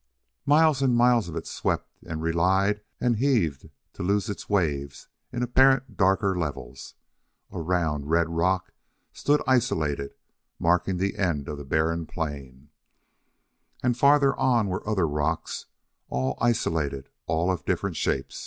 Miles 0.47 0.81
and 0.81 0.95
miles 0.97 1.29
it 1.29 1.45
swept 1.45 1.93
and 2.07 2.23
relied 2.23 2.81
and 2.99 3.17
heaved 3.17 3.69
to 3.93 4.01
lose 4.01 4.29
its 4.29 4.49
waves 4.49 5.09
in 5.31 5.43
apparent 5.43 5.95
darker 5.95 6.35
level. 6.35 6.75
A 7.51 7.59
round, 7.61 8.09
red 8.09 8.27
rock 8.27 8.73
stood 9.13 9.43
isolated, 9.45 10.15
marking 10.57 10.97
the 10.97 11.17
end 11.19 11.47
of 11.47 11.59
the 11.59 11.63
barren 11.65 12.07
plain, 12.07 12.69
and 13.83 13.95
farther 13.95 14.35
on 14.37 14.69
were 14.69 14.81
other 14.89 15.05
round 15.05 15.17
rocks, 15.17 15.65
all 16.09 16.35
isolated, 16.41 17.09
all 17.27 17.51
of 17.51 17.63
different 17.63 17.95
shape. 17.95 18.31